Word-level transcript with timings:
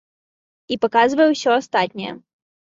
І 0.75 0.77
паказвае 0.85 1.27
ўсё 1.33 1.49
астатняе. 1.59 2.11